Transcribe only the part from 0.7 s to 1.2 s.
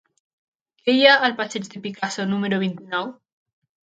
Què hi ha